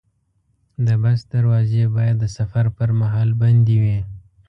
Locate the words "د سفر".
2.19-2.65